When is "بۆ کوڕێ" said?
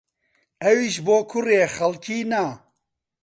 1.05-1.61